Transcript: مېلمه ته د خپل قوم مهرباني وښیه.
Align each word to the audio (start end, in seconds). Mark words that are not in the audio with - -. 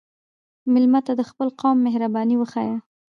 مېلمه 0.71 0.99
ته 1.07 1.13
د 1.15 1.21
خپل 1.29 1.47
قوم 1.61 1.77
مهرباني 1.85 2.35
وښیه. 2.37 2.77